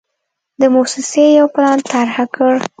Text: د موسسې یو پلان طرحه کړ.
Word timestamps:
د 0.59 0.61
موسسې 0.73 1.23
یو 1.39 1.47
پلان 1.55 1.77
طرحه 1.91 2.25
کړ. 2.35 2.53